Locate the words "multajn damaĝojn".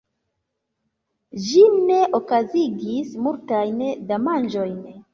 3.29-4.79